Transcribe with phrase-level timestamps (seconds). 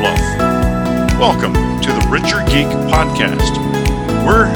[0.00, 0.20] fluff,
[1.20, 3.52] welcome to the Richer Geek Podcast.
[4.24, 4.48] We're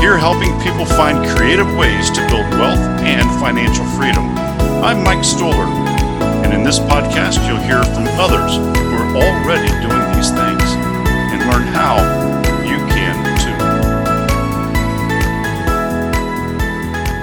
[0.00, 4.24] here helping people find creative ways to build wealth and financial freedom.
[4.82, 5.68] I'm Mike Stoller,
[6.42, 10.66] and in this podcast, you'll hear from others who are already doing these things
[11.30, 12.02] and learn how
[12.66, 13.54] you can too.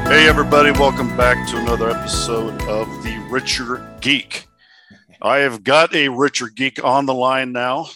[0.10, 4.48] Hey, everybody, welcome back to another episode of The Richer Geek.
[5.22, 7.90] I have got a Richer Geek on the line now.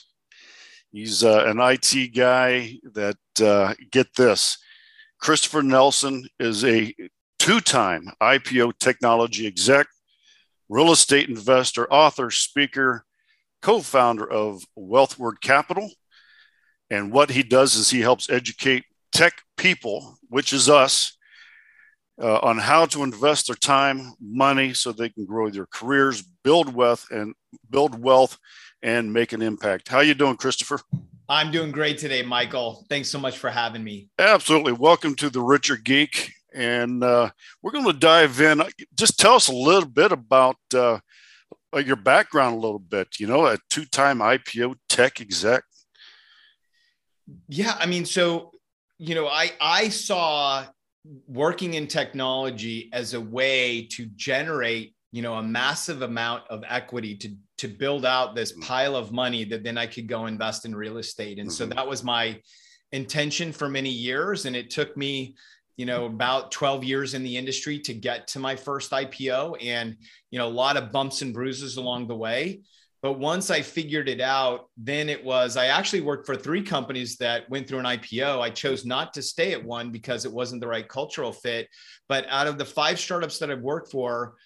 [0.91, 4.59] He's uh, an IT guy that, uh, get this,
[5.19, 6.93] Christopher Nelson is a
[7.39, 9.87] two time IPO technology exec,
[10.69, 13.05] real estate investor, author, speaker,
[13.61, 15.89] co founder of Wealthward Capital.
[16.91, 21.14] And what he does is he helps educate tech people, which is us,
[22.21, 26.73] uh, on how to invest their time, money, so they can grow their careers, build
[26.73, 27.33] wealth, and
[27.69, 28.37] build wealth,
[28.81, 29.89] and make an impact.
[29.89, 30.79] How you doing, Christopher?
[31.27, 32.85] I'm doing great today, Michael.
[32.87, 34.09] Thanks so much for having me.
[34.19, 34.73] Absolutely.
[34.73, 36.31] Welcome to the Richer Geek.
[36.53, 38.61] And uh, we're going to dive in.
[38.93, 40.99] Just tell us a little bit about uh,
[41.83, 43.19] your background, a little bit.
[43.19, 45.63] You know, a two time IPO tech exec.
[47.49, 47.75] Yeah.
[47.77, 48.51] I mean, so,
[48.99, 50.63] you know, I, I saw
[51.27, 57.15] working in technology as a way to generate, you know, a massive amount of equity
[57.17, 60.75] to to build out this pile of money that then I could go invest in
[60.75, 61.39] real estate.
[61.39, 61.55] And mm-hmm.
[61.55, 62.39] so that was my
[62.91, 64.45] intention for many years.
[64.45, 65.35] And it took me,
[65.77, 69.95] you know, about 12 years in the industry to get to my first IPO and,
[70.31, 72.61] you know, a lot of bumps and bruises along the way.
[73.05, 77.17] But once I figured it out, then it was, I actually worked for three companies
[77.17, 78.41] that went through an IPO.
[78.41, 81.67] I chose not to stay at one because it wasn't the right cultural fit.
[82.09, 84.37] But out of the five startups that I've worked for,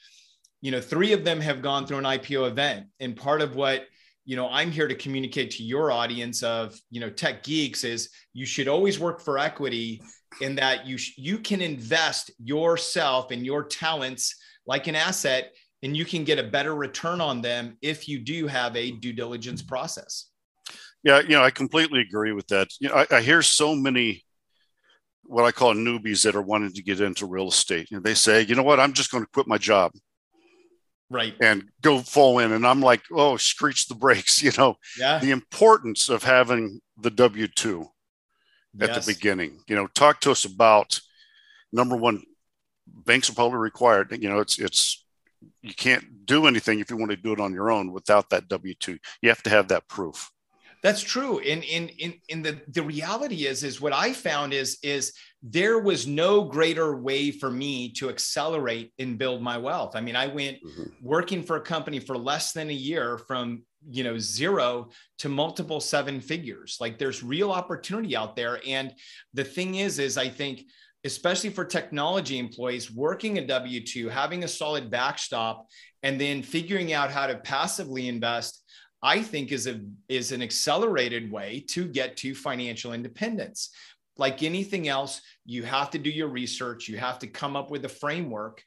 [0.60, 2.88] you know, three of them have gone through an IPO event.
[3.00, 3.86] And part of what,
[4.26, 8.10] you know, I'm here to communicate to your audience of, you know, tech geeks is
[8.34, 10.02] you should always work for equity
[10.42, 15.54] in that you, sh- you can invest yourself and your talents like an asset
[15.84, 19.14] and you can get a better return on them if you do have a due
[19.14, 19.70] diligence mm-hmm.
[19.70, 20.26] process.
[21.04, 22.68] Yeah, you know, I completely agree with that.
[22.80, 24.26] You know, I, I hear so many
[25.24, 27.90] what I call newbies that are wanting to get into real estate.
[27.92, 29.92] And they say, you know what, I'm just going to quit my job
[31.10, 35.20] right and go full in and i'm like oh screech the brakes you know yeah.
[35.20, 37.88] the importance of having the w2
[38.80, 39.06] at yes.
[39.06, 41.00] the beginning you know talk to us about
[41.72, 42.22] number one
[42.88, 45.06] banks are probably required you know it's it's
[45.62, 48.48] you can't do anything if you want to do it on your own without that
[48.48, 50.32] w2 you have to have that proof
[50.82, 51.40] that's true.
[51.40, 55.14] And in in in the the reality is is what I found is is
[55.44, 59.96] there was no greater way for me to accelerate and build my wealth.
[59.96, 60.84] I mean, I went mm-hmm.
[61.02, 65.82] working for a company for less than a year from you know zero to multiple
[65.82, 66.78] seven figures.
[66.80, 68.62] Like there's real opportunity out there.
[68.66, 68.94] And
[69.34, 70.62] the thing is, is I think
[71.06, 75.68] especially for technology employees working a W 2, having a solid backstop,
[76.04, 78.64] and then figuring out how to passively invest
[79.02, 83.70] I think is a is an accelerated way to get to financial independence.
[84.18, 87.86] Like anything else, you have to do your research, you have to come up with
[87.86, 88.62] a framework.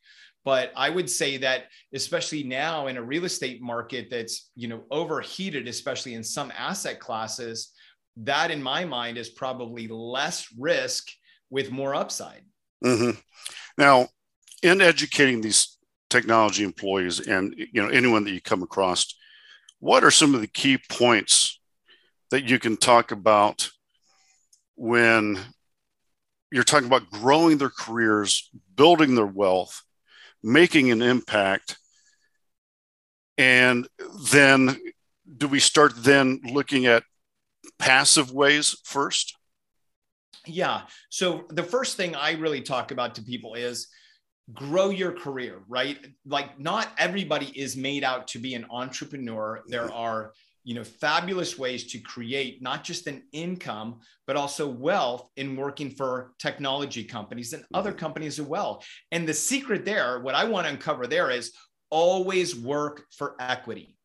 [0.44, 4.82] But I would say that especially now in a real estate market that's, you know,
[4.90, 7.72] overheated especially in some asset classes,
[8.16, 11.06] that in my mind is probably less risk
[11.52, 12.42] with more upside.
[12.82, 13.20] Mm-hmm.
[13.76, 14.08] Now,
[14.62, 15.76] in educating these
[16.08, 19.14] technology employees and you know anyone that you come across
[19.78, 21.58] what are some of the key points
[22.30, 23.70] that you can talk about
[24.76, 25.38] when
[26.52, 29.82] you're talking about growing their careers, building their wealth,
[30.42, 31.78] making an impact?
[33.36, 33.88] And
[34.30, 34.78] then
[35.36, 37.02] do we start then looking at
[37.78, 39.36] passive ways first?
[40.46, 40.82] Yeah.
[41.10, 43.86] So the first thing I really talk about to people is
[44.52, 45.98] grow your career, right?
[46.26, 49.62] Like not everybody is made out to be an entrepreneur.
[49.68, 49.96] There mm-hmm.
[49.96, 50.32] are,
[50.64, 55.90] you know, fabulous ways to create not just an income, but also wealth in working
[55.90, 57.98] for technology companies and other mm-hmm.
[58.00, 58.82] companies as well.
[59.12, 61.52] And the secret there, what I want to uncover there is
[61.90, 63.96] always work for equity.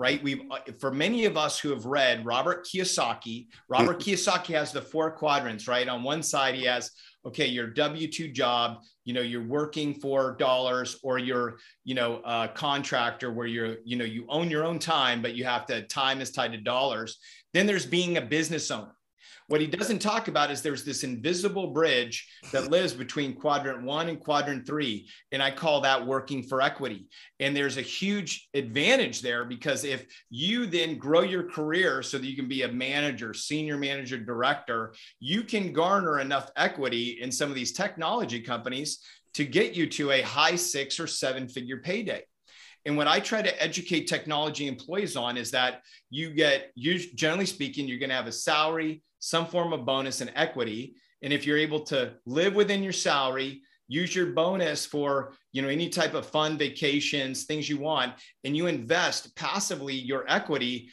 [0.00, 0.22] Right?
[0.22, 4.80] We've uh, for many of us who have read Robert Kiyosaki, Robert Kiyosaki has the
[4.80, 5.86] four quadrants, right?
[5.86, 6.90] On one side, he has
[7.26, 12.22] okay, your W two job, you know, you're working for dollars, or you're, you know,
[12.24, 15.82] a contractor where you're, you know, you own your own time, but you have to
[15.82, 17.18] time is tied to dollars.
[17.52, 18.94] Then there's being a business owner
[19.50, 24.08] what he doesn't talk about is there's this invisible bridge that lives between quadrant one
[24.08, 25.08] and quadrant three.
[25.32, 27.08] And I call that working for equity.
[27.40, 32.28] And there's a huge advantage there because if you then grow your career so that
[32.28, 37.48] you can be a manager, senior manager, director, you can garner enough equity in some
[37.48, 39.00] of these technology companies
[39.34, 42.22] to get you to a high six or seven figure payday.
[42.86, 47.46] And what I try to educate technology employees on is that you get, you generally
[47.46, 50.94] speaking, you're going to have a salary, some form of bonus and equity.
[51.22, 55.68] And if you're able to live within your salary, use your bonus for you know
[55.68, 60.88] any type of fun vacations things you want and you invest passively your equity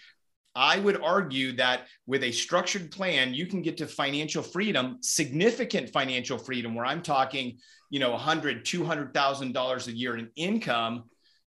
[0.56, 5.88] i would argue that with a structured plan you can get to financial freedom significant
[5.92, 7.58] financial freedom where i'm talking
[7.92, 11.04] you know 100 200000 dollars a year in income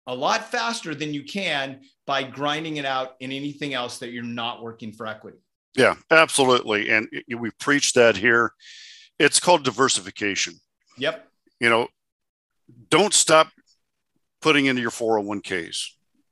[0.07, 4.23] a lot faster than you can by grinding it out in anything else that you're
[4.23, 5.39] not working for equity
[5.77, 6.91] yeah, absolutely.
[6.91, 8.53] And we preach that here.
[9.19, 10.55] It's called diversification.
[10.99, 11.27] Yep.
[11.61, 11.89] You know,
[12.89, 13.49] don't stop
[14.41, 15.87] putting into your 401ks,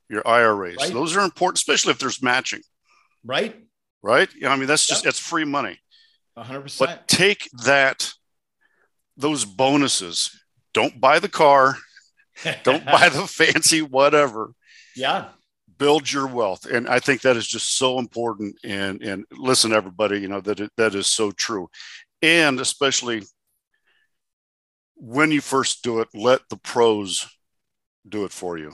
[0.09, 0.77] your IRAs.
[0.77, 0.93] Right.
[0.93, 2.61] Those are important, especially if there's matching.
[3.23, 3.55] Right.
[4.01, 4.29] Right.
[4.45, 5.13] I mean, that's just, yep.
[5.13, 5.79] that's free money.
[6.37, 6.79] 100%.
[6.79, 8.11] But take that,
[9.17, 10.37] those bonuses.
[10.73, 11.77] Don't buy the car.
[12.63, 14.51] don't buy the fancy whatever.
[14.95, 15.29] Yeah.
[15.77, 16.65] Build your wealth.
[16.65, 18.55] And i think that is just so important.
[18.63, 21.69] And and listen everybody you know that it, that is so true.
[22.21, 23.23] And especially
[24.95, 27.27] when you first do it let the pros
[28.07, 28.73] do it for you.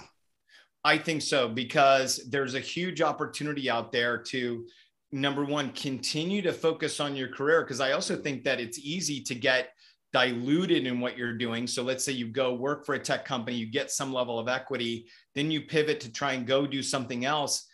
[0.84, 4.66] I think so because there's a huge opportunity out there to
[5.12, 9.22] number one continue to focus on your career because i also think that it's easy
[9.22, 9.70] to get
[10.14, 11.68] diluted in what you're doing.
[11.68, 14.48] So let's say you go work for a tech company, you get some level of
[14.48, 17.68] equity, then you pivot to try and go do something else.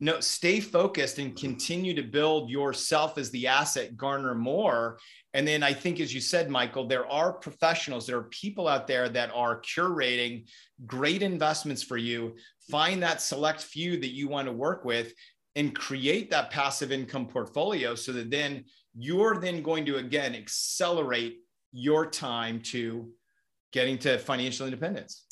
[0.00, 4.98] No, stay focused and continue to build yourself as the asset, garner more.
[5.34, 8.86] And then I think, as you said, Michael, there are professionals, there are people out
[8.86, 10.48] there that are curating
[10.86, 12.34] great investments for you.
[12.70, 15.12] Find that select few that you want to work with
[15.56, 18.64] and create that passive income portfolio so that then
[18.96, 21.38] you're then going to again accelerate
[21.74, 23.10] your time to
[23.72, 25.26] getting to financial independence.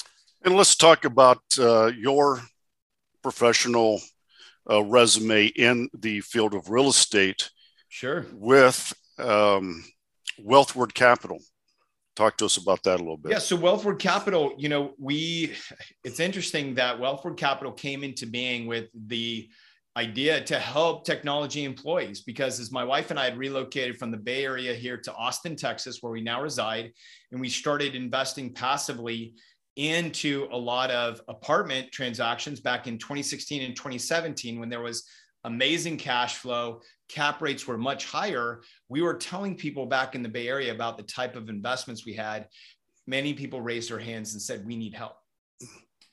[0.45, 2.43] And let's talk about uh, your
[3.23, 4.01] professional
[4.69, 7.49] uh, resume in the field of real estate.
[7.89, 8.27] Sure.
[8.33, 9.85] With um,
[10.41, 11.39] Wealthward Capital.
[12.17, 13.33] Talk to us about that a little bit.
[13.33, 13.39] Yeah.
[13.39, 15.55] So Wealthward Capital, you know, we,
[16.05, 19.49] it's interesting that Wealthward Capital came into being with the
[19.97, 24.17] idea to help technology employees because as my wife and I had relocated from the
[24.17, 26.93] Bay Area here to Austin, Texas, where we now reside,
[27.31, 29.35] and we started investing passively
[29.77, 35.05] into a lot of apartment transactions back in 2016 and 2017 when there was
[35.45, 38.63] amazing cash flow, cap rates were much higher.
[38.89, 42.15] We were telling people back in the Bay Area about the type of investments we
[42.15, 42.49] had.
[43.07, 45.17] Many people raised their hands and said, We need help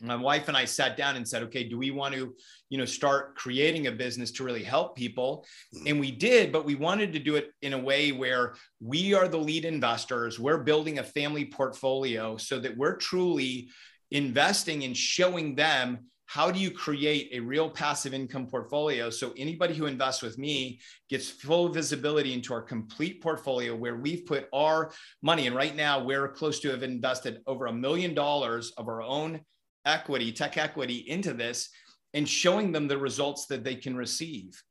[0.02, 2.34] my wife and I sat down and said, okay, do we want to,
[2.70, 5.46] you know, start creating a business to really help people?
[5.74, 5.88] Hmm.
[5.88, 9.28] And we did, but we wanted to do it in a way where we are
[9.28, 10.40] the lead investors.
[10.40, 13.70] We're building a family portfolio so that we're truly
[14.12, 19.74] investing and showing them how do you create a real passive income portfolio so anybody
[19.74, 20.80] who invests with me
[21.10, 24.92] gets full visibility into our complete portfolio where we've put our
[25.24, 29.02] money and right now we're close to have invested over a million dollars of our
[29.02, 29.42] own
[29.90, 31.70] equity, tech equity into this
[32.14, 34.62] and showing them the results that they can receive.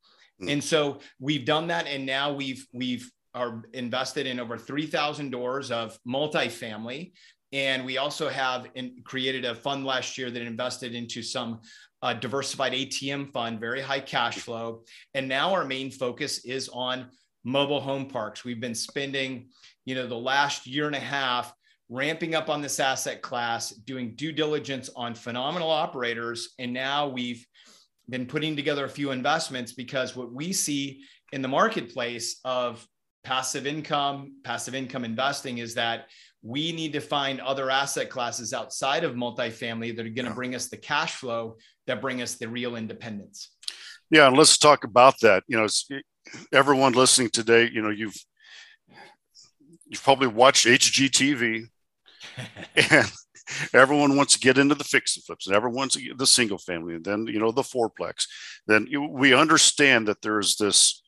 [0.42, 0.52] Mm.
[0.54, 1.86] And so we've done that.
[1.86, 7.12] And now we've, we've, are invested in over 3,000 doors of multifamily.
[7.52, 11.60] And we also have in, created a fund last year that invested into some
[12.02, 14.82] uh, diversified ATM fund, very high cash flow.
[15.14, 17.10] And now our main focus is on
[17.44, 18.44] mobile home parks.
[18.44, 19.48] We've been spending,
[19.84, 21.52] you know, the last year and a half
[21.88, 26.50] ramping up on this asset class, doing due diligence on phenomenal operators.
[26.58, 27.46] And now we've
[28.08, 31.02] been putting together a few investments because what we see
[31.32, 32.86] in the marketplace of
[33.24, 36.06] passive income, passive income investing is that
[36.42, 40.54] we need to find other asset classes outside of multifamily that are going to bring
[40.54, 43.50] us the cash flow that bring us the real independence.
[44.10, 45.42] Yeah, and let's talk about that.
[45.48, 45.66] You know,
[46.52, 48.16] everyone listening today, you know, you've
[49.86, 51.66] you've probably watched HGTV,
[52.90, 53.10] and
[53.72, 56.94] everyone wants to get into the fix and flips and everyone wants the single family
[56.94, 58.26] and then you know the fourplex
[58.66, 61.02] then we understand that there's this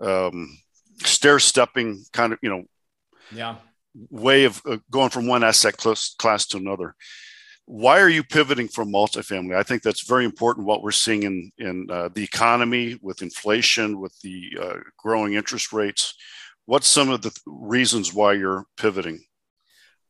[0.00, 0.58] um,
[0.98, 2.64] stair stepping kind of you know
[3.32, 3.56] yeah
[4.10, 6.94] way of uh, going from one asset class, class to another
[7.66, 9.56] why are you pivoting from multifamily?
[9.56, 10.66] I think that's very important.
[10.66, 15.72] What we're seeing in in uh, the economy with inflation, with the uh, growing interest
[15.72, 16.14] rates.
[16.64, 19.24] What's some of the th- reasons why you're pivoting?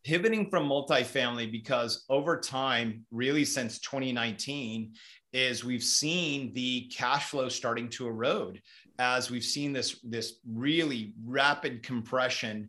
[0.06, 4.92] Pivoting from multifamily because over time, really since 2019,
[5.32, 8.62] is we've seen the cash flow starting to erode
[9.00, 12.68] as we've seen this this really rapid compression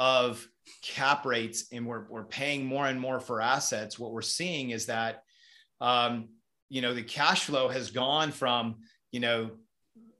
[0.00, 0.44] of
[0.82, 4.86] cap rates and we're, we're paying more and more for assets, what we're seeing is
[4.86, 5.22] that,
[5.80, 6.28] um,
[6.70, 8.78] you know, the cash flow has gone from,
[9.12, 9.52] you know,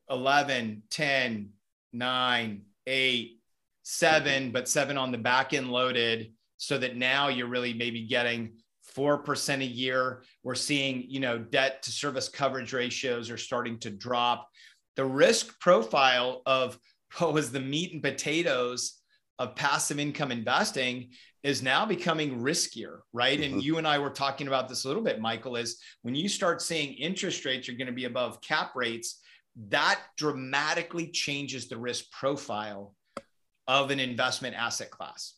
[0.09, 1.49] 11, 10,
[1.93, 3.41] 9, 8,
[3.83, 8.53] 7, but 7 on the back end loaded so that now you're really maybe getting
[8.97, 10.23] 4% a year.
[10.43, 14.49] We're seeing, you know, debt to service coverage ratios are starting to drop.
[14.97, 16.79] The risk profile of
[17.19, 19.01] what was the meat and potatoes
[19.39, 21.11] of passive income investing
[21.43, 23.39] is now becoming riskier, right?
[23.39, 23.55] Mm-hmm.
[23.55, 26.29] And you and I were talking about this a little bit, Michael, is when you
[26.29, 29.21] start seeing interest rates are going to be above cap rates,
[29.69, 32.95] that dramatically changes the risk profile
[33.69, 35.35] of an investment asset class.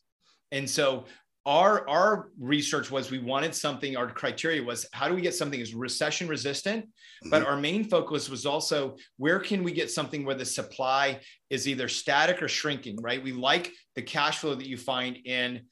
[0.53, 1.05] And so
[1.47, 5.61] our our research was we wanted something our criteria was how do we get something
[5.61, 6.85] that's recession resistant?
[6.85, 7.31] Mm-hmm.
[7.31, 11.67] but our main focus was also where can we get something where the supply is
[11.67, 13.23] either static or shrinking right?
[13.23, 15.63] We like the cash flow that you find in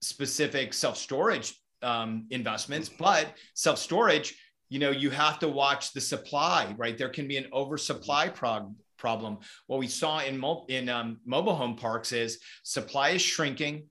[0.00, 3.02] specific self-storage um, investments mm-hmm.
[3.02, 4.36] but self-storage
[4.68, 6.96] you know you have to watch the supply right?
[6.96, 9.38] There can be an oversupply prog- problem.
[9.66, 13.88] What we saw in, mo- in um, mobile home parks is supply is shrinking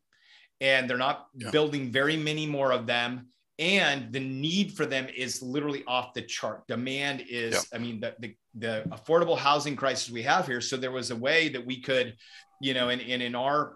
[0.62, 1.50] and they're not yeah.
[1.50, 3.28] building very many more of them
[3.60, 7.78] and the need for them is literally off the chart demand is yeah.
[7.78, 11.16] i mean the, the, the affordable housing crisis we have here so there was a
[11.16, 12.16] way that we could
[12.62, 13.74] you know and, and in our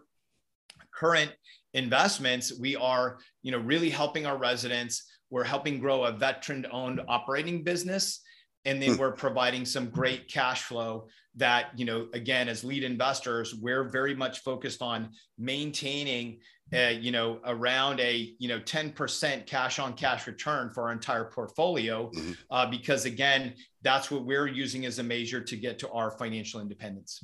[0.94, 1.32] current
[1.74, 7.02] investments we are you know really helping our residents we're helping grow a veteran owned
[7.08, 8.22] operating business
[8.66, 9.00] and then hmm.
[9.00, 14.16] we're providing some great cash flow that you know again as lead investors we're very
[14.16, 16.40] much focused on maintaining
[16.74, 21.26] uh, you know, around a, you know, 10% cash on cash return for our entire
[21.26, 22.10] portfolio.
[22.10, 22.32] Mm-hmm.
[22.50, 23.54] Uh, because again,
[23.84, 27.24] that's what we're using as a measure to get to our financial independence.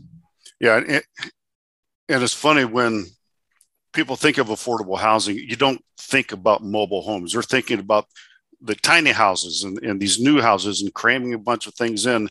[0.60, 0.78] Yeah.
[0.78, 1.04] And,
[2.08, 3.06] and it's funny when
[3.94, 7.34] people think of affordable housing, you don't think about mobile homes.
[7.34, 8.06] They're thinking about
[8.62, 12.30] the tiny houses and, and these new houses and cramming a bunch of things in.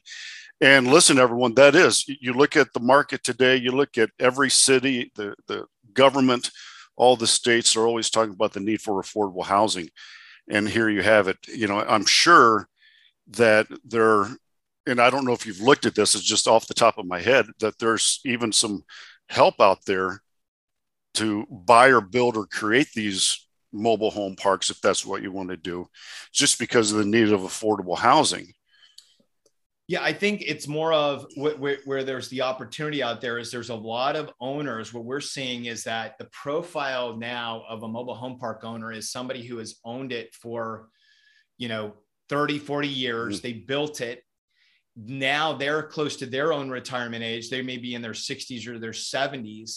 [0.60, 4.50] And listen, everyone, that is, you look at the market today, you look at every
[4.50, 6.50] city, the, the government,
[6.96, 9.88] all the states are always talking about the need for affordable housing.
[10.48, 11.38] And here you have it.
[11.48, 12.68] You know, I'm sure
[13.28, 14.26] that there,
[14.86, 17.06] and I don't know if you've looked at this, it's just off the top of
[17.06, 18.82] my head, that there's even some
[19.28, 20.20] help out there
[21.14, 25.48] to buy or build or create these mobile home parks if that's what you want
[25.50, 25.86] to do,
[26.32, 28.52] just because of the need of affordable housing.
[29.90, 33.70] Yeah, I think it's more of where, where, there's the opportunity out there is there's
[33.70, 34.94] a lot of owners.
[34.94, 39.10] What we're seeing is that the profile now of a mobile home park owner is
[39.10, 40.90] somebody who has owned it for,
[41.58, 41.94] you know,
[42.28, 43.38] 30, 40 years.
[43.38, 43.42] Mm-hmm.
[43.42, 44.22] They built it.
[44.94, 47.50] Now they're close to their own retirement age.
[47.50, 49.72] They may be in their 60s or their 70s.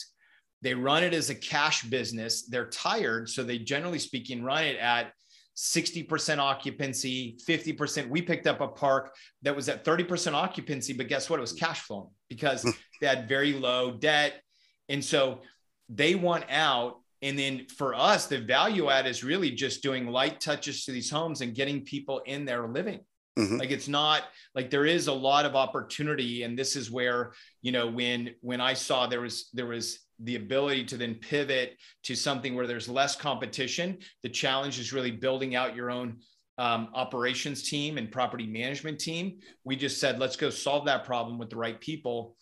[0.62, 2.46] They run it as a cash business.
[2.46, 3.30] They're tired.
[3.30, 5.12] So they generally speaking run it at
[5.56, 8.10] 60% occupancy, 50%.
[8.10, 11.40] We picked up a park that was at 30% occupancy, but guess what?
[11.40, 12.72] It was cash flowing because hmm.
[13.00, 14.42] they had very low debt.
[14.90, 15.42] And so
[15.90, 17.00] they want out.
[17.22, 21.10] And then for us, the value add is really just doing light touches to these
[21.10, 23.00] homes and getting people in there living.
[23.38, 23.58] Mm-hmm.
[23.58, 26.44] Like it's not like there is a lot of opportunity.
[26.44, 30.36] And this is where, you know, when when I saw there was there was the
[30.36, 33.98] ability to then pivot to something where there's less competition.
[34.22, 36.18] The challenge is really building out your own
[36.58, 39.40] um, operations team and property management team.
[39.64, 42.36] We just said, let's go solve that problem with the right people.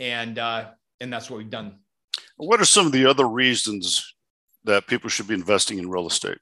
[0.00, 0.70] And, uh,
[1.00, 1.78] and that's what we've done.
[2.36, 4.14] What are some of the other reasons
[4.64, 6.38] that people should be investing in real estate?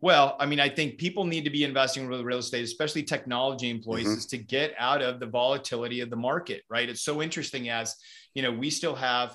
[0.00, 3.70] Well, I mean, I think people need to be investing in real estate, especially technology
[3.70, 4.18] employees, mm-hmm.
[4.18, 6.88] is to get out of the volatility of the market, right?
[6.88, 7.94] It's so interesting as,
[8.34, 9.34] you know, we still have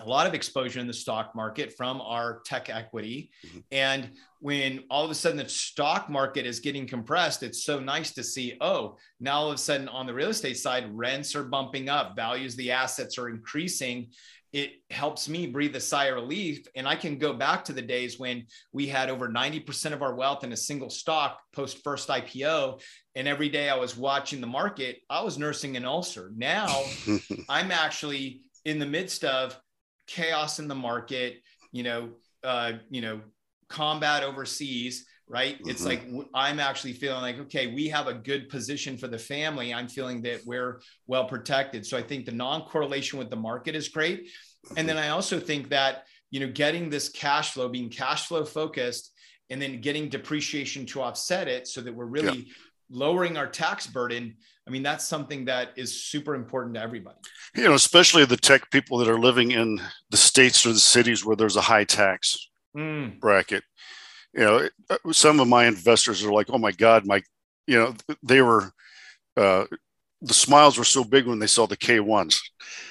[0.00, 3.30] a lot of exposure in the stock market from our tech equity.
[3.46, 3.58] Mm-hmm.
[3.70, 4.10] And
[4.40, 8.24] when all of a sudden the stock market is getting compressed, it's so nice to
[8.24, 11.88] see, oh, now all of a sudden on the real estate side, rents are bumping
[11.88, 14.08] up, values the assets are increasing.
[14.52, 16.64] it helps me breathe a sigh of relief.
[16.76, 20.14] And I can go back to the days when we had over 90% of our
[20.14, 22.80] wealth in a single stock post first IPO.
[23.16, 26.30] And every day I was watching the market, I was nursing an ulcer.
[26.36, 26.82] Now
[27.48, 29.58] I'm actually in the midst of
[30.06, 31.40] chaos in the market,
[31.72, 32.10] you know,
[32.42, 33.20] uh, you know,
[33.68, 35.70] combat overseas right mm-hmm.
[35.70, 39.72] it's like i'm actually feeling like okay we have a good position for the family
[39.72, 43.88] i'm feeling that we're well protected so i think the non-correlation with the market is
[43.88, 44.28] great
[44.76, 48.44] and then i also think that you know getting this cash flow being cash flow
[48.44, 49.12] focused
[49.50, 52.54] and then getting depreciation to offset it so that we're really yeah.
[52.90, 57.16] lowering our tax burden i mean that's something that is super important to everybody
[57.54, 59.80] you know especially the tech people that are living in
[60.10, 63.18] the states or the cities where there's a high tax mm.
[63.20, 63.62] bracket
[64.34, 67.22] you know, uh, some of my investors are like, oh my God, my,
[67.66, 68.72] you know, they were,
[69.36, 69.64] uh,
[70.20, 72.40] the smiles were so big when they saw the K1s.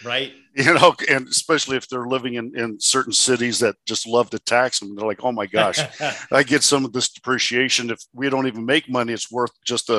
[0.04, 0.34] Right.
[0.56, 4.38] You know, and especially if they're living in, in certain cities that just love to
[4.38, 4.96] tax them.
[4.96, 5.80] They're like, oh my gosh,
[6.32, 7.90] I get some of this depreciation.
[7.90, 9.90] If we don't even make money, it's worth just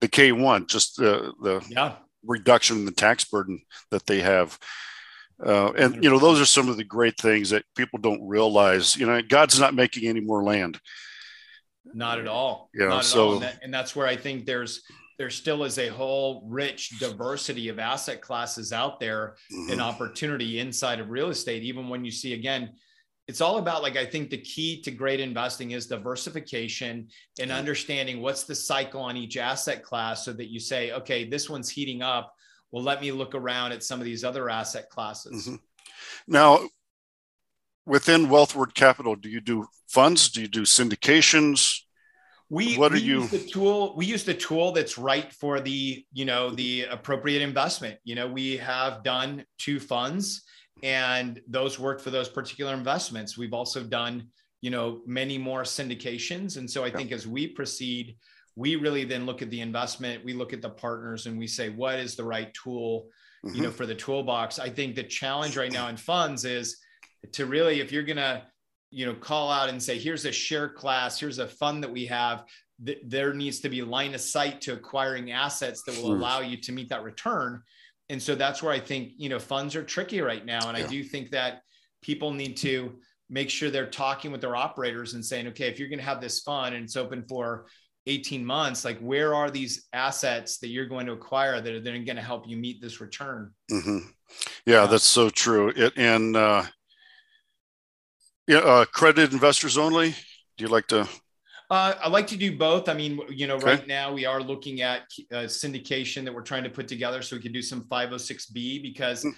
[0.00, 1.94] the, the K1, just the, the yeah.
[2.24, 4.58] reduction in the tax burden that they have.
[5.44, 8.96] Uh, and you know, those are some of the great things that people don't realize.
[8.96, 10.78] You know, God's not making any more land.
[11.94, 12.68] Not at all.
[12.74, 14.82] You know, so and, that, and that's where I think there's
[15.18, 19.72] there still is a whole rich diversity of asset classes out there mm-hmm.
[19.72, 21.62] and opportunity inside of real estate.
[21.62, 22.70] Even when you see again,
[23.30, 27.08] it's all about like I think the key to great investing is diversification
[27.40, 31.48] and understanding what's the cycle on each asset class so that you say, okay, this
[31.48, 32.34] one's heating up
[32.70, 35.46] well, let me look around at some of these other asset classes.
[35.46, 35.56] Mm-hmm.
[36.28, 36.60] Now,
[37.86, 40.30] within Wealthward Capital, do you do funds?
[40.30, 41.80] Do you do syndications?
[42.48, 43.20] We, what we are you?
[43.22, 47.42] Use the tool we use the tool that's right for the you know the appropriate
[47.42, 47.98] investment.
[48.04, 50.42] You know, we have done two funds,
[50.82, 53.36] and those worked for those particular investments.
[53.36, 54.28] We've also done
[54.60, 58.16] you know many more syndications, and so I think as we proceed
[58.56, 61.70] we really then look at the investment we look at the partners and we say
[61.70, 63.08] what is the right tool
[63.44, 63.56] mm-hmm.
[63.56, 64.58] you know for the toolbox?
[64.58, 66.78] I think the challenge right now in funds is
[67.32, 68.42] to really if you're going to
[68.90, 72.06] you know call out and say here's a share class here's a fund that we
[72.06, 72.44] have
[72.84, 76.56] th- there needs to be line of sight to acquiring assets that will allow you
[76.56, 77.62] to meet that return
[78.10, 80.84] and so that's where i think you know funds are tricky right now and yeah.
[80.84, 81.62] i do think that
[82.02, 82.98] people need to
[83.30, 86.20] make sure they're talking with their operators and saying okay if you're going to have
[86.20, 87.66] this fund and it's open for
[88.06, 92.04] 18 months like where are these assets that you're going to acquire that are then
[92.04, 93.98] going to help you meet this return mm-hmm.
[94.66, 96.64] yeah, that's so true it and uh
[98.48, 100.14] yeah uh credit investors only
[100.56, 101.08] do you like to
[101.70, 102.88] uh, I like to do both.
[102.88, 103.66] I mean, you know, okay.
[103.66, 105.02] right now we are looking at
[105.32, 109.24] uh, syndication that we're trying to put together so we can do some 506B because
[109.24, 109.34] mm.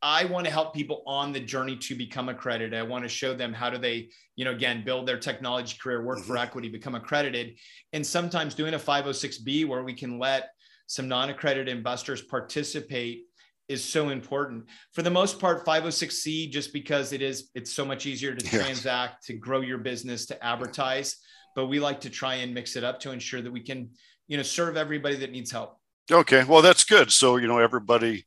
[0.00, 2.78] I want to help people on the journey to become accredited.
[2.78, 6.04] I want to show them how do they, you know, again, build their technology career,
[6.04, 6.28] work mm-hmm.
[6.28, 7.56] for equity, become accredited.
[7.92, 10.50] And sometimes doing a 506B where we can let
[10.86, 13.24] some non-accredited investors participate
[13.68, 14.66] is so important.
[14.92, 19.26] For the most part, 506C, just because it is, it's so much easier to transact,
[19.26, 21.16] to grow your business, to advertise.
[21.56, 23.90] But we like to try and mix it up to ensure that we can,
[24.28, 25.78] you know, serve everybody that needs help.
[26.12, 26.44] Okay.
[26.44, 27.10] Well, that's good.
[27.10, 28.24] So, you know, everybody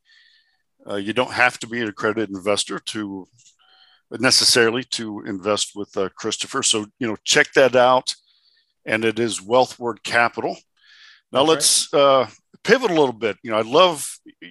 [0.87, 3.27] uh, you don't have to be an accredited investor to
[4.11, 6.63] necessarily to invest with uh, Christopher.
[6.63, 8.15] So you know, check that out,
[8.85, 10.57] and it is Wealthward Capital.
[11.31, 11.99] Now That's let's right.
[11.99, 12.27] uh,
[12.63, 13.37] pivot a little bit.
[13.43, 14.07] You know, I love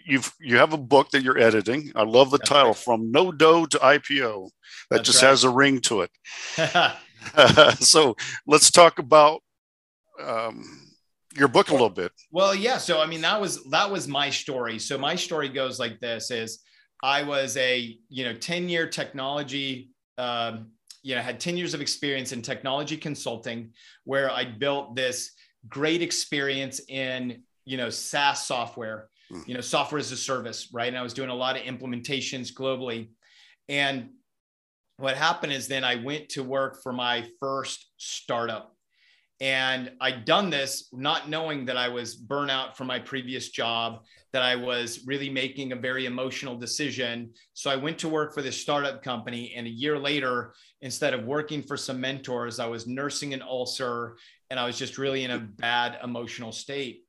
[0.07, 1.93] you've you have a book that you're editing.
[1.97, 2.77] I love the That's title right.
[2.77, 4.51] from No Dough to IPO.
[4.91, 5.31] That That's just right.
[5.31, 6.11] has a ring to it.
[7.81, 9.41] so let's talk about
[10.23, 10.65] um,
[11.37, 12.13] your book a little bit.
[12.33, 12.79] Well, yeah.
[12.79, 14.79] So I mean, that was that was my story.
[14.79, 16.61] So my story goes like this: is
[17.03, 19.91] I was a you know ten year technology.
[20.17, 23.71] Um, you know, had 10 years of experience in technology consulting
[24.05, 25.33] where I built this
[25.69, 29.47] great experience in, you know, SaaS software, mm.
[29.47, 30.89] you know, software as a service, right?
[30.89, 33.11] And I was doing a lot of implementations globally.
[33.69, 34.11] And
[34.99, 38.75] what happened is then I went to work for my first startup
[39.41, 44.43] and I'd done this not knowing that I was burnout from my previous job, that
[44.43, 47.33] I was really making a very emotional decision.
[47.55, 49.55] So I went to work for this startup company.
[49.57, 54.17] And a year later, instead of working for some mentors, I was nursing an ulcer
[54.51, 57.05] and I was just really in a bad emotional state.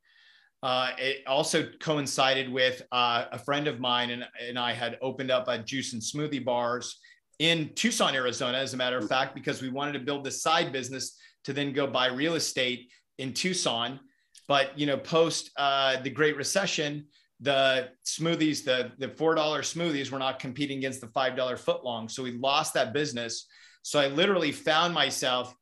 [0.62, 5.32] Uh, it also coincided with uh, a friend of mine and, and I had opened
[5.32, 6.99] up a juice and smoothie bars
[7.39, 10.71] in Tucson, Arizona, as a matter of fact, because we wanted to build this side
[10.71, 13.99] business to then go buy real estate in Tucson.
[14.47, 17.06] But you know, post uh, the Great Recession,
[17.39, 22.12] the smoothies, the the four dollar smoothies were not competing against the five dollar footlong.
[22.12, 23.47] So we lost that business.
[23.84, 25.56] So I literally found myself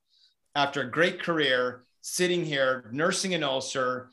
[0.55, 4.09] after a great career sitting here nursing an ulcer,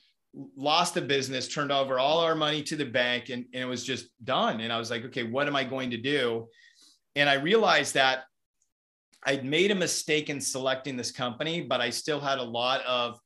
[0.56, 3.84] lost the business, turned over all our money to the bank, and, and it was
[3.84, 4.60] just done.
[4.60, 6.48] And I was like, okay, what am I going to do?
[7.16, 8.24] And I realized that
[9.26, 13.18] I'd made a mistake in selecting this company, but I still had a lot of,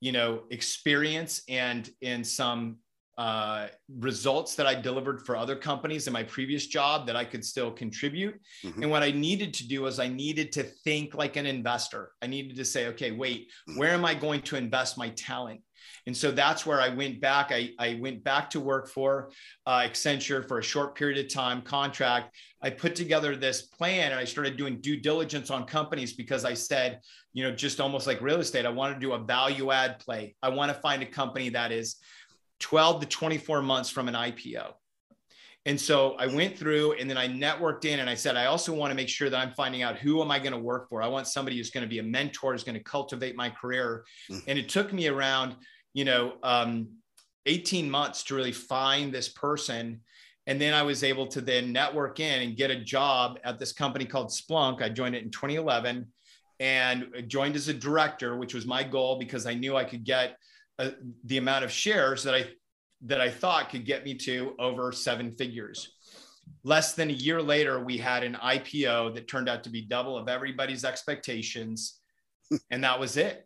[0.00, 2.78] you know, experience and in some
[3.16, 7.42] uh, results that I delivered for other companies in my previous job that I could
[7.42, 8.38] still contribute.
[8.62, 8.82] Mm-hmm.
[8.82, 12.10] And what I needed to do was I needed to think like an investor.
[12.20, 13.78] I needed to say, okay, wait, mm-hmm.
[13.78, 15.62] where am I going to invest my talent?
[16.06, 17.50] And so that's where I went back.
[17.50, 19.30] I, I went back to work for
[19.66, 22.36] uh, Accenture for a short period of time contract.
[22.62, 26.54] I put together this plan and I started doing due diligence on companies because I
[26.54, 27.00] said,
[27.32, 30.36] you know, just almost like real estate, I want to do a value add play.
[30.42, 31.96] I want to find a company that is
[32.60, 34.74] 12 to 24 months from an IPO.
[35.66, 38.72] And so I went through and then I networked in and I said, I also
[38.72, 41.02] want to make sure that I'm finding out who am I going to work for?
[41.02, 44.04] I want somebody who's going to be a mentor, who's going to cultivate my career.
[44.30, 44.48] Mm-hmm.
[44.48, 45.56] And it took me around
[45.96, 46.88] you know, um,
[47.46, 50.02] 18 months to really find this person.
[50.46, 53.72] And then I was able to then network in and get a job at this
[53.72, 54.82] company called Splunk.
[54.82, 56.06] I joined it in 2011
[56.60, 60.36] and joined as a director, which was my goal because I knew I could get
[60.78, 60.90] uh,
[61.24, 62.46] the amount of shares that I
[63.02, 65.96] that I thought could get me to over seven figures.
[66.62, 70.16] Less than a year later, we had an IPO that turned out to be double
[70.16, 72.00] of everybody's expectations,
[72.70, 73.45] and that was it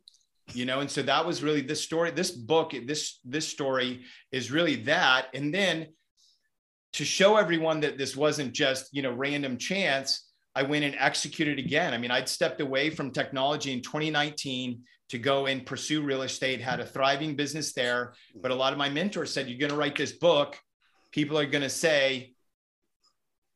[0.55, 4.51] you know and so that was really this story this book this this story is
[4.51, 5.27] really that.
[5.35, 5.89] And then
[6.95, 11.59] to show everyone that this wasn't just you know random chance i went and executed
[11.59, 11.95] again.
[11.95, 16.61] I mean i'd stepped away from technology in 2019 to go and pursue real estate
[16.61, 18.15] had a thriving business there.
[18.41, 20.57] But a lot of my mentors said you're going to write this book.
[21.11, 22.35] People are going to say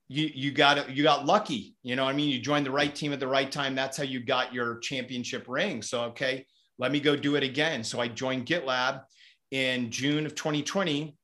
[0.08, 1.76] you you got you got lucky.
[1.82, 2.28] You know i mean?
[2.28, 3.74] You joined the right team at the right time.
[3.74, 5.80] That's how you got your championship ring.
[5.80, 6.44] So okay
[6.78, 7.84] let me go do it again.
[7.84, 9.02] So I joined GitLab
[9.50, 11.16] in June of 2020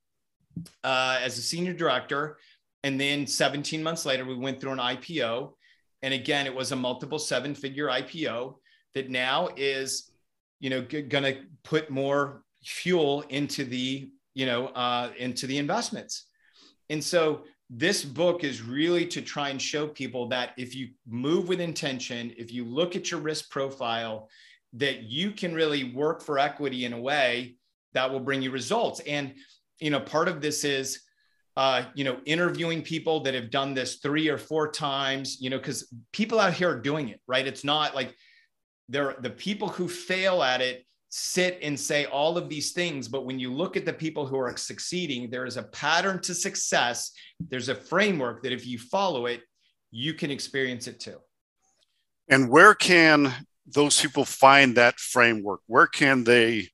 [0.85, 2.39] uh, as a senior director.
[2.83, 5.53] And then 17 months later, we went through an IPO.
[6.03, 8.55] And again, it was a multiple seven figure IPO
[8.95, 10.11] that now is,
[10.61, 15.59] you know, g- going to put more fuel into the, you know, uh, into the
[15.59, 16.27] investments.
[16.89, 21.49] And so this book is really to try and show people that if you move
[21.49, 24.29] with intention, if you look at your risk profile,
[24.75, 27.57] that you can really work for equity in a way
[27.93, 29.01] that will bring you results.
[29.01, 29.35] And,
[29.81, 31.01] you know, part of this is,
[31.57, 35.59] uh, you know, interviewing people that have done this three or four times, you know,
[35.59, 37.47] because people out here are doing it, right?
[37.47, 38.15] It's not like
[38.89, 43.09] they're the people who fail at it sit and say all of these things.
[43.09, 46.35] But when you look at the people who are succeeding, there is a pattern to
[46.35, 47.13] success.
[47.49, 49.43] There's a framework that if you follow it,
[49.91, 51.19] you can experience it too.
[52.29, 53.35] And where can
[53.73, 55.61] those people find that framework?
[55.67, 56.69] Where can they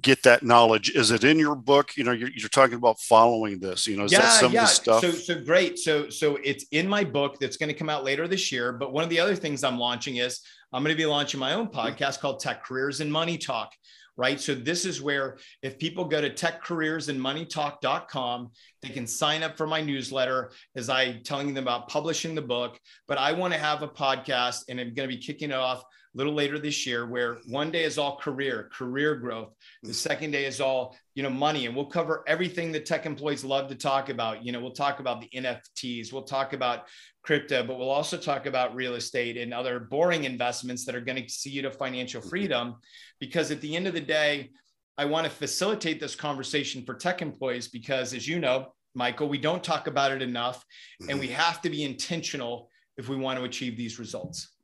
[0.00, 0.90] get that knowledge?
[0.90, 1.96] Is it in your book?
[1.96, 3.86] You know, you're, you're talking about following this.
[3.86, 4.62] You know, is yeah, that some yeah.
[4.62, 5.00] of the stuff?
[5.00, 5.78] So, so great.
[5.78, 8.72] So, so it's in my book that's going to come out later this year.
[8.72, 10.40] But one of the other things I'm launching is
[10.72, 11.76] I'm going to be launching my own hmm.
[11.76, 13.72] podcast called Tech Careers and Money Talk
[14.16, 14.40] right?
[14.40, 18.50] So this is where if people go to techcareersandmoneytalk.com,
[18.82, 22.78] they can sign up for my newsletter as I telling them about publishing the book.
[23.08, 25.84] But I want to have a podcast and I'm going to be kicking it off
[26.16, 29.52] little later this year where one day is all career, career growth.
[29.82, 31.66] The second day is all, you know, money.
[31.66, 34.42] And we'll cover everything that tech employees love to talk about.
[34.42, 36.86] You know, we'll talk about the NFTs, we'll talk about
[37.22, 41.22] crypto, but we'll also talk about real estate and other boring investments that are going
[41.22, 42.30] to see you to financial mm-hmm.
[42.30, 42.76] freedom.
[43.20, 44.50] Because at the end of the day,
[44.96, 49.36] I want to facilitate this conversation for tech employees because, as you know, Michael, we
[49.36, 50.64] don't talk about it enough
[51.10, 51.34] and we mm-hmm.
[51.34, 54.55] have to be intentional if we want to achieve these results.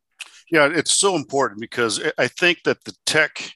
[0.52, 3.54] Yeah, it's so important because I think that the tech,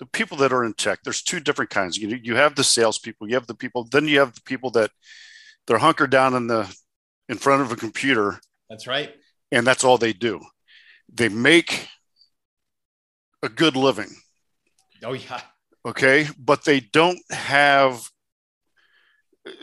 [0.00, 1.96] the people that are in tech, there's two different kinds.
[1.96, 4.90] You, you have the salespeople, you have the people, then you have the people that
[5.68, 6.76] they're hunkered down in the
[7.28, 8.40] in front of a computer.
[8.68, 9.14] That's right.
[9.52, 10.40] And that's all they do.
[11.12, 11.88] They make
[13.44, 14.10] a good living.
[15.04, 15.40] Oh, yeah.
[15.86, 16.26] Okay.
[16.36, 18.02] But they don't have,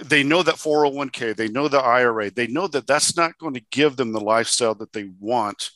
[0.02, 3.65] they know that 401k, they know the IRA, they know that that's not going to
[3.69, 5.71] give them the lifestyle that they want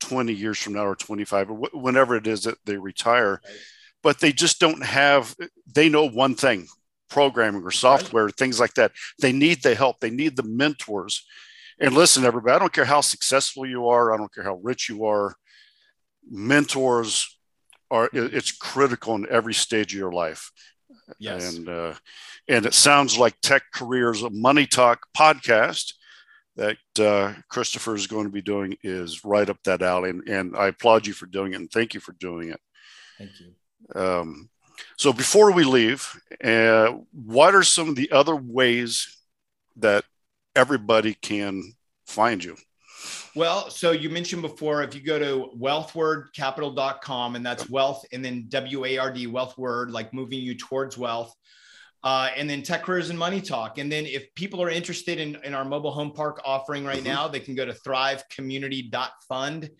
[0.00, 3.40] 20 years from now or 25 or whenever it is that they retire.
[3.44, 3.58] Right.
[4.02, 5.34] But they just don't have,
[5.74, 6.68] they know one thing
[7.10, 8.36] programming or software, right.
[8.36, 8.92] things like that.
[9.20, 11.26] They need the help, they need the mentors.
[11.80, 14.88] And listen, everybody, I don't care how successful you are, I don't care how rich
[14.88, 15.34] you are,
[16.30, 17.38] mentors
[17.90, 20.50] are it's critical in every stage of your life.
[21.18, 21.56] Yes.
[21.56, 21.94] And uh,
[22.48, 25.94] and it sounds like Tech Careers a Money Talk podcast
[26.58, 30.10] that uh, Christopher is going to be doing is right up that alley.
[30.10, 32.60] And, and I applaud you for doing it and thank you for doing it.
[33.16, 34.00] Thank you.
[34.00, 34.50] Um,
[34.96, 39.16] so before we leave, uh, what are some of the other ways
[39.76, 40.04] that
[40.56, 41.74] everybody can
[42.06, 42.56] find you?
[43.36, 48.46] Well, so you mentioned before, if you go to wealthwardcapital.com and that's wealth and then
[48.48, 51.32] W A R D, wealth word, like moving you towards wealth.
[52.04, 53.78] Uh, and then tech careers and money talk.
[53.78, 57.08] And then if people are interested in, in our mobile home park offering right mm-hmm.
[57.08, 59.70] now, they can go to thrivecommunity.fund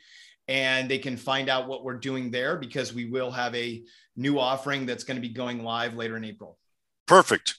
[0.49, 3.83] and they can find out what we're doing there because we will have a
[4.17, 6.59] new offering that's going to be going live later in April.
[7.07, 7.57] Perfect.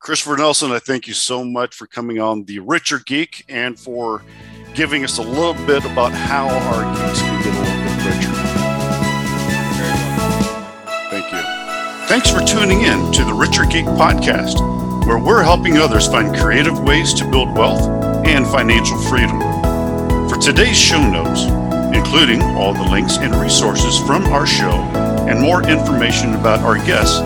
[0.00, 4.24] Christopher Nelson, I thank you so much for coming on The Richer Geek and for
[4.74, 7.31] giving us a little bit about how our geeks
[12.12, 14.60] Thanks for tuning in to the Richer Geek podcast,
[15.06, 17.88] where we're helping others find creative ways to build wealth
[18.26, 19.40] and financial freedom.
[20.28, 21.44] For today's show notes,
[21.96, 24.72] including all the links and resources from our show
[25.26, 27.18] and more information about our guests,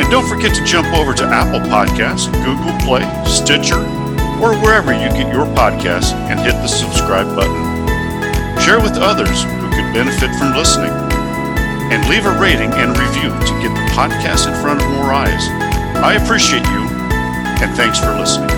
[0.00, 3.97] And don't forget to jump over to Apple Podcasts, Google Play, Stitcher,
[4.42, 7.64] or wherever you get your podcasts and hit the subscribe button.
[8.60, 10.92] Share with others who could benefit from listening.
[11.90, 15.48] And leave a rating and review to get the podcast in front of more eyes.
[16.04, 16.84] I appreciate you,
[17.64, 18.57] and thanks for listening.